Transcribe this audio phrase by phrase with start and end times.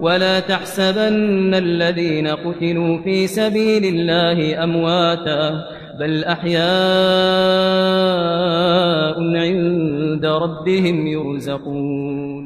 [0.00, 5.64] ولا تحسبن الذين قتلوا في سبيل الله أمواتا
[6.00, 6.60] بل أحياء
[9.36, 12.39] عند ربهم يرزقون.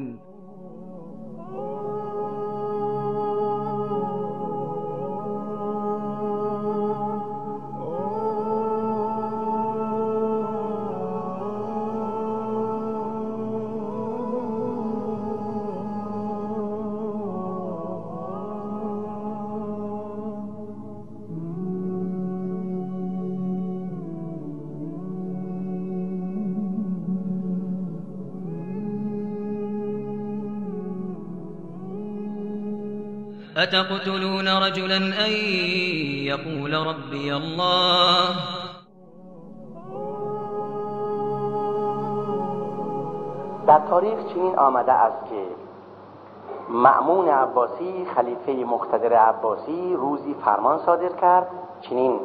[33.56, 35.32] أتقتلون رجلا أن
[36.26, 38.28] يقول ربي الله؟
[43.66, 45.46] در تاریخ چنین آمده است که
[46.68, 51.46] معمون عباسی خلیفه مقتدر عباسی روزی فرمان صادر کرد.
[51.80, 52.20] چنین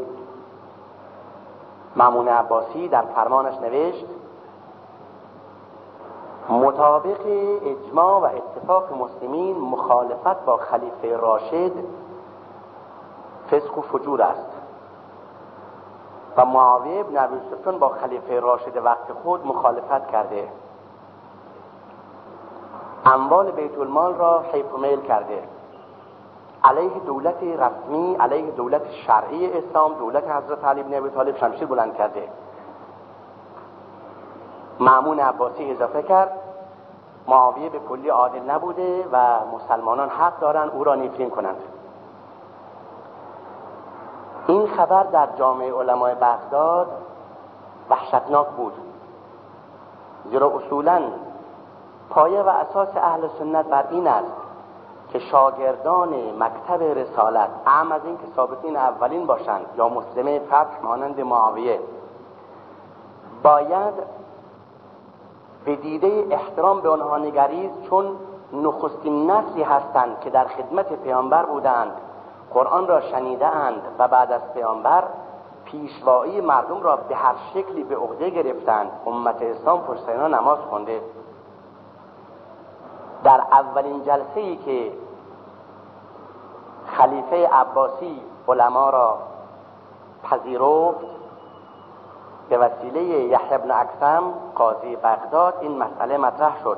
[1.95, 4.05] معمون عباسی در فرمانش نوشت
[6.49, 7.21] مطابق
[7.63, 11.71] اجماع و اتفاق مسلمین مخالفت با خلیفه راشد
[13.51, 14.49] فسق و فجور است.
[16.37, 20.47] و معاویه ابن ابی سفیان با خلیفه راشد وقت خود مخالفت کرده.
[23.05, 25.43] اموال بیت المال را حیف و میل کرده.
[26.63, 31.97] علیه دولت رسمی علیه دولت شرعی اسلام دولت حضرت علی بن ابی طالب شمشیر بلند
[31.97, 32.29] کرده.
[34.79, 36.31] معمون عباسی اضافه کرد.
[37.27, 41.57] معاویه به کلی عادل نبوده و مسلمانان حق دارن او را نفرین کنند.
[44.47, 46.87] این خبر در جامعه علمای بغداد
[47.89, 48.73] وحشتناک بود.
[50.25, 51.01] زیرا اصولا
[52.09, 54.31] پایه و اساس اهل سنت بر این است
[55.09, 61.79] که شاگردان مکتب رسالت اهم از اینکه ثابتین اولین باشند یا مسلمه فتح مانند معاویه
[63.43, 63.93] باید
[65.65, 68.17] به دیده احترام به آنها نگریست چون
[68.53, 71.91] نخستین نسلی هستند که در خدمت پیامبر بودند.
[72.53, 75.03] قرآن را شنیده اند و بعد از پیامبر
[75.65, 78.91] پیشوایی مردم را به هر شکلی به عهده گرفتند.
[79.05, 81.01] امت اسلام پشت نماز خونده.
[83.23, 84.91] در اولین جلسه ای که
[86.85, 89.17] خلیفه عباسی علما را
[90.23, 91.18] پذیرفت
[92.49, 94.23] به وسیله یحیی بن اکثم
[94.55, 96.77] قاضی بغداد این مسئله مطرح شد.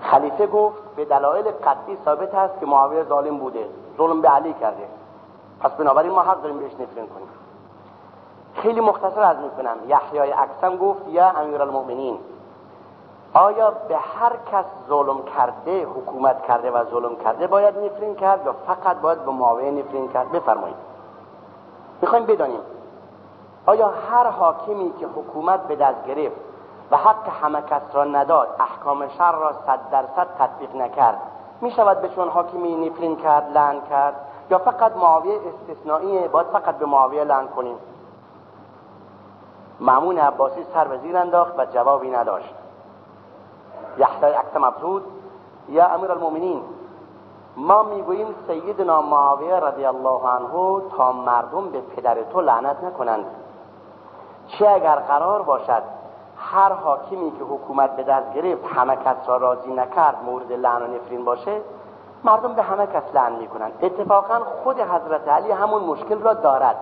[0.00, 3.66] خلیفه گفت به دلایل قطعی ثابت است که معاویه ظالم بوده.
[3.98, 4.88] ظلم به علی کرده.
[5.60, 7.28] پس بنابراین ما حق داریم بهش نفرین کنیم.
[8.54, 12.18] خیلی مختصر از می‌کنم یحیای اکثم گفت یا امیر المؤمنین
[13.34, 18.52] آیا به هر کس ظلم کرده حکومت کرده و ظلم کرده باید نفرین کرد یا
[18.52, 20.76] فقط باید به معاویه نفرین کرد؟ بفرمایید.
[22.02, 22.60] می‌خوایم بدانیم
[23.66, 26.36] آیا هر حاکمی که حکومت به دست گرفت
[26.90, 31.18] و حق همه کس را نداد احکام شر را صد درصد تطبیق نکرد
[31.60, 34.14] می شود به چون حاکمی نفرین کرد لعن کرد؟
[34.50, 37.76] یا فقط معاویه استثنائیه باید فقط به معاویه لعن کنیم؟
[39.80, 42.54] معمون عباسی سر به زیر انداخت و جوابی نداشت.
[43.98, 45.04] یحیای عکس مبسود
[45.68, 46.62] یا امیر المؤمنین
[47.56, 53.24] ما می‌گوییم سیدنا معاویه رضی الله عنه تا مردم به پدر تو لعنت نکنند.
[54.58, 55.82] چه اگر قرار باشد
[56.36, 60.86] هر حاکمی که حکومت به دست گرفت همه کس را راضی نکرد مورد لعن و
[60.86, 61.60] نفرین باشه
[62.24, 66.76] مردم به همه کس لعن می‌کنند اتفاقا خود حضرت علی همون مشکل را دارد.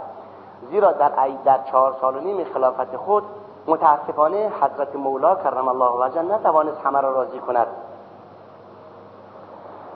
[0.70, 1.12] زیرا در
[1.44, 3.24] در چهار سال و نیم خلافت خود
[3.66, 7.66] متاسفانه حضرت مولا کرم الله وجه نتوانست همه را راضی کند.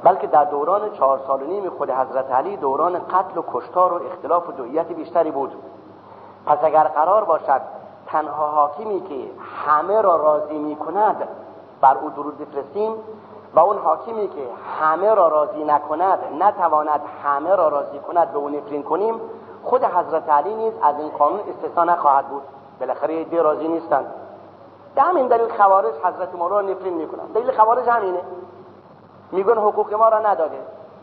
[0.04, 4.06] بلکه در دوران چهار سال و نیم خود حضرت علی دوران قتل و کشتار و
[4.06, 5.52] اختلاف و دویت بیشتری بود.
[6.46, 7.60] پس اگر قرار باشد
[8.06, 9.30] تنها حاکمی که
[9.66, 11.28] همه را راضی می کند
[11.80, 12.94] بر او درود بفرستیم
[13.54, 14.48] و اون حاکمی که
[14.80, 19.20] همه را راضی نکند نتواند همه را راضی کند به اون نفرین کنیم
[19.64, 22.42] خود حضرت علی نیز از این قانون استثنا نخواهد بود.
[22.80, 24.06] بالاخره دی راضی نیستند.
[24.94, 27.32] به همین دلیل خوارج حضرت مولا را نفرین می‌کنند.
[27.34, 28.20] دلیل خوارج همینه.
[29.32, 30.58] میگن حقوق ما را نداده.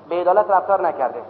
[0.09, 1.21] به عدالت رفتار نکرده.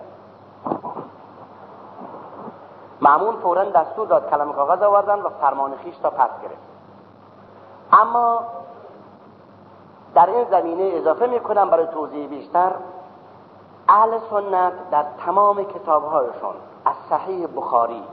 [3.01, 6.71] معمون فورا دستور داد کلم کاغذ آوردن و فرمان خیش تا پس گرفت.
[7.93, 8.43] اما
[10.13, 12.71] در این زمینه اضافه می‌کنم برای توضیح بیشتر
[13.89, 16.55] اهل سنت در تمام کتابهایشون
[16.85, 18.03] از صحیح بخاری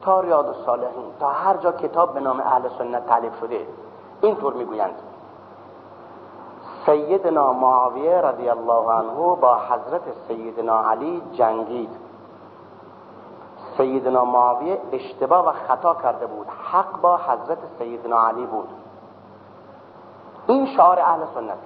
[0.00, 3.66] تا ریاض الصالحین تا هر جا کتاب به نام اهل سنت تعلیف شده
[4.20, 4.94] اینطور می‌گویند.
[6.86, 12.03] سیدنا معاویه رضی الله عنه با حضرت سیدنا علی جنگید.
[13.76, 16.46] سیدنا معاویه اشتباه و خطا کرده بود.
[16.72, 18.68] حق با حضرت سیدنا علی بود.
[20.46, 21.58] این شعار اهل سنت.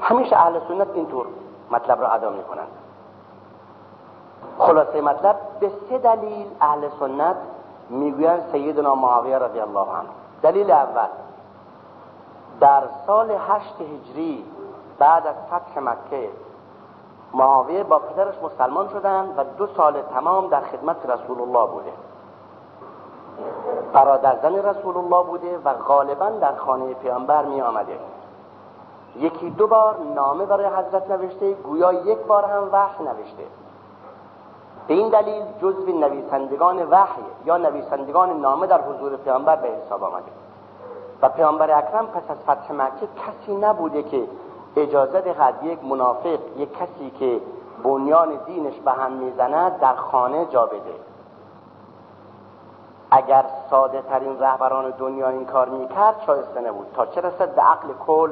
[0.00, 1.26] همیشه اهل سنت اینطور
[1.70, 2.68] مطلب را ادا کنند
[4.58, 7.36] خلاصه مطلب به سه دلیل اهل سنت
[7.90, 10.08] می‌گویند سیدنا معاویه رضی الله عنه.
[10.42, 11.08] دلیل اول
[12.60, 14.44] در سال هشت هجری
[14.98, 16.30] بعد از فتح مکه
[17.34, 21.92] معاویه با پدرش مسلمان شدن و دو سال تمام در خدمت رسول الله بوده.
[23.92, 27.98] برادرزن رسول الله بوده و غالبا در خانه پیامبر می آمده.
[29.16, 33.44] یکی دو بار نامه برای حضرت نوشته گویا یک بار هم وحی نوشته.
[34.88, 40.32] به این دلیل جزو نویسندگان وحی یا نویسندگان نامه در حضور پیامبر به حساب آمده.
[41.22, 44.28] و پیامبر اکرم پس از فتح مکه کسی نبوده که
[44.76, 47.40] اجازه دهد یک منافق یک کسی که
[47.84, 50.94] بنیان دینش به هم می‌زند در خانه جا بده.
[53.10, 56.86] اگر ساده ترین رهبران دنیا این کار می‌کرد شایسته نبود.
[56.94, 58.30] تا چه رسد به عقل کل؟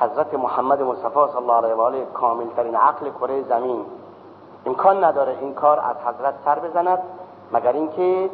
[0.00, 3.84] حضرت محمد مصطفی صلی الله علیه و آله کامل ترین عقل کره زمین.
[4.66, 6.98] امکان نداره این کار از حضرت سر بزند
[7.52, 8.30] مگر اینکه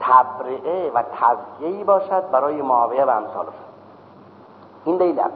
[0.00, 3.54] تبرئه و تزکیه‌ای باشد برای معاویه و امثالش.
[4.84, 5.30] این دلیل اول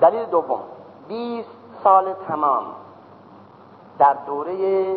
[0.00, 0.60] دلیل دوم
[1.08, 1.48] 20
[1.84, 2.64] سال تمام
[3.98, 4.96] در دوره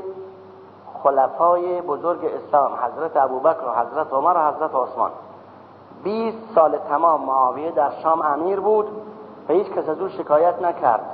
[1.04, 5.12] خلفای بزرگ اسلام حضرت ابوبکر و حضرت عمر و حضرت عثمان.
[6.04, 8.88] 20 سال تمام معاویه در شام امیر بود
[9.50, 11.06] و هیچ کس از او شکایت نکرد.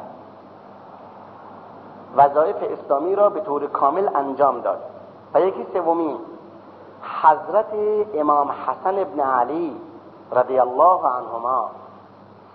[2.15, 4.79] وظایف اسلامی را به طور کامل انجام داد.
[5.33, 6.17] و یکی سومی
[7.21, 7.73] حضرت
[8.13, 9.81] امام حسن ابن علی
[10.31, 11.69] رضی الله عنهما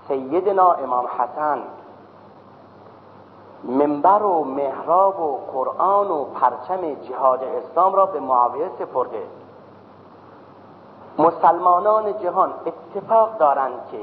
[0.09, 1.59] سیدنا امام حسن.
[3.65, 9.23] منبر و محراب و قرآن و پرچم جهاد اسلام را به معاویه سپرده.
[11.19, 13.99] مسلمانان جهان اتفاق دارند که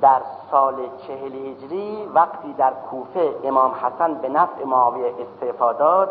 [0.00, 0.20] در
[0.50, 0.74] سال
[1.06, 6.10] چهل هجری وقتی در کوفه امام حسن به نفع معاویه استعفا داد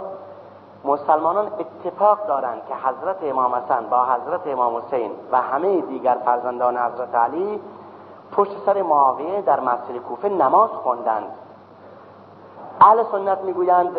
[0.85, 6.77] مسلمانان اتفاق دارند که حضرت امام حسن با حضرت امام حسین و همه دیگر فرزندان
[6.77, 7.61] حضرت علی
[8.31, 11.31] پشت سر معاویه در مسجد کوفه نماز خواندند.
[12.81, 13.97] اهل سنت می‌گویند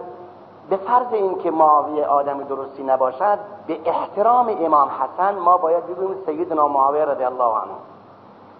[0.71, 6.69] به فرض اینکه معاویه آدم درستی نباشد به احترام امام حسن ما باید بگوییم سیدنا
[6.69, 7.75] معاویه رضی الله عنه.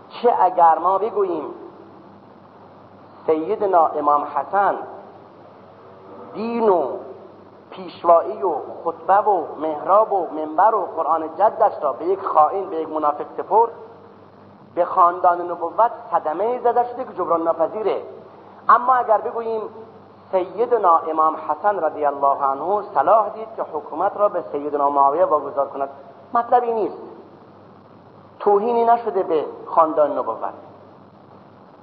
[0.09, 1.55] چه اگر ما بگوییم
[3.27, 4.75] سیدنا امام حسن
[6.35, 6.87] دین و
[7.71, 8.55] پیشوایی و
[8.85, 13.27] خطبه و محراب و منبر و قرآن جدش را به یک خائن به یک منافق
[13.37, 13.71] سپرد
[14.77, 18.03] به خاندان نبوت صدمه زده شده که جبران ناپذیره.
[18.69, 19.63] اما اگر بگوییم
[20.33, 25.69] سیدنا امام حسن رضی الله عنه صلاح دید که حکومت را به سیدنا معاویه واگذار
[25.69, 25.89] کند
[26.35, 26.97] مطلبی نیست.
[28.39, 30.39] توهینی نشده به خاندان نبوت.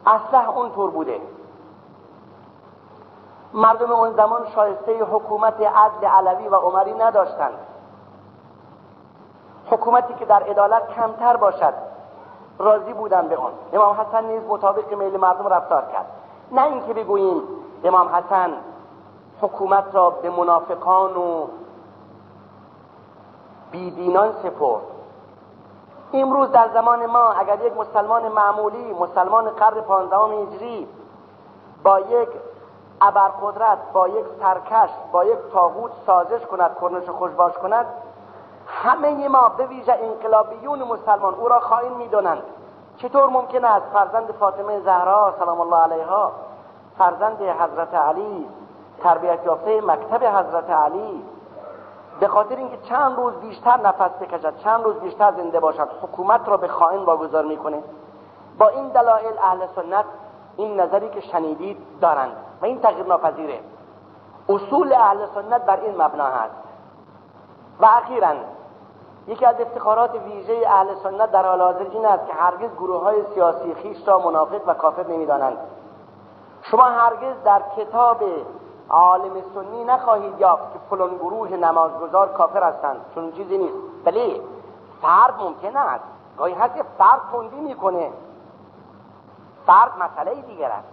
[0.05, 1.21] اصلا اونطور بوده.
[3.53, 7.57] مردم اون زمان شایسته حکومت عدل علوی و عمری نداشتند.
[9.71, 11.92] حکومتی که در عدالت کمتر باشد.
[12.59, 13.51] راضی بودن به اون.
[13.73, 16.05] امام حسن نیز مطابق میل مردم رفتار کرد.
[16.51, 17.41] نه اینکه بگوییم
[17.83, 18.53] امام حسن
[19.41, 21.47] حکومت را به منافقان و
[23.71, 24.81] بیدینان سپرد.
[26.13, 30.87] امروز در زمان ما اگر یک مسلمان معمولی مسلمان قرن پانزدهم هجری
[31.83, 32.29] با یک
[33.01, 37.85] ابرقدرت با یک سرکش با یک تاغوت سازش کند کرنش خوشباش کند
[38.83, 42.43] همه ما به ویژه انقلابیون مسلمان او را خائن می‌دانند.
[42.97, 46.31] چطور ممکن است فرزند فاطمه زهرا سلام الله علیها
[46.97, 48.47] فرزند حضرت علی
[49.03, 51.23] تربیت یافته مکتب حضرت علی
[52.19, 56.57] به خاطر اینکه چند روز بیشتر نفس بکشد چند روز بیشتر زنده باشد حکومت را
[56.57, 57.83] به خائن واگذار می‌کنه.
[58.57, 60.05] با این دلایل اهل سنت
[60.57, 63.59] این نظری که شنیدید دارند و این تغییر ناپذیره.
[64.49, 66.55] اصول اهل سنت بر این مبنا هست.
[67.79, 68.33] و اخیرا
[69.27, 73.23] یکی از افتخارات ویژه اهل سنت در حال حاضر این است که هرگز گروه های
[73.33, 75.57] سیاسی خیش را منافق و کافر نمی‌دانند.
[76.61, 78.23] شما هرگز در کتاب
[78.89, 83.05] عالم سنی نخواهید یافت که فلان گروه نمازگزار کافر هستند.
[83.15, 83.77] چون چیزی نیست.
[84.05, 84.41] بله
[85.01, 86.03] فرد ممکن است.
[86.37, 88.11] گاهی هست که فرد تندی می‌کنه.
[89.65, 90.87] فرد مسئله دیگر است.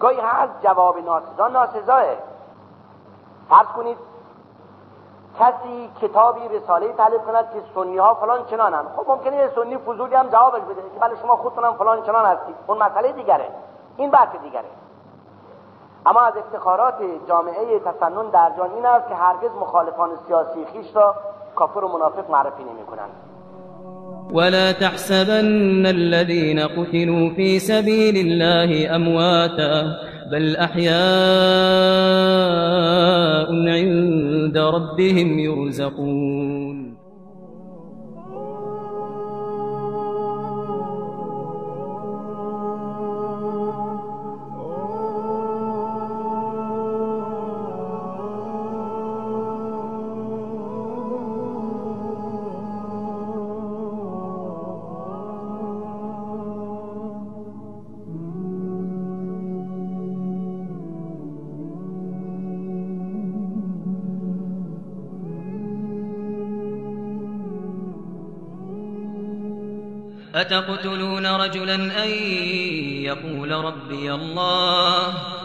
[0.00, 2.02] گاهی هست جواب ناسزا ناسزاه
[3.48, 3.98] فرض کنید
[5.40, 8.84] کسی کتابی رساله تعلیف کند که سنی ها فلان چنانن.
[8.96, 10.74] خب ممکنه یه سنی فضولی هم جوابش بده.
[10.94, 12.54] که بله شما خودتونم فلان چنان هستید.
[12.66, 13.48] اون مسئله دیگره.
[13.96, 14.70] این بحث دیگره.
[16.06, 16.94] اما از افتخارات
[17.28, 21.14] جامعه تسنن در جان این است که هرگز مخالفان سیاسی خیش را
[21.54, 23.10] کافر و منافق معرفی نمی کنند
[24.32, 29.82] ولا تحسبن الذين قتلوا في سبيل الله امواتا
[30.30, 30.90] بل احياء
[33.68, 36.59] عند ربهم يرزقون
[70.40, 72.10] أتقتلون رجلا أن
[73.04, 75.39] يقول ربي الله